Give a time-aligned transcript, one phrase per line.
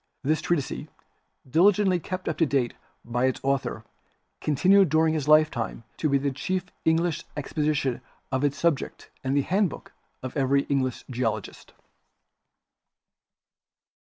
[0.23, 0.87] This treatise,
[1.47, 2.73] diligently kept up to date
[3.05, 3.85] by its author,
[4.39, 8.01] continued during his lifetime to be the chief Eng lish exposition
[8.31, 9.93] of its subject and the handbook
[10.23, 11.75] of every English geologist.